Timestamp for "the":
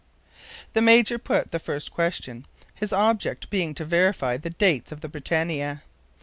0.73-0.81, 1.51-1.59, 4.35-4.49, 5.01-5.09